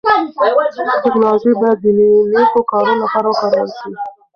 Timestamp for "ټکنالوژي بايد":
1.03-1.77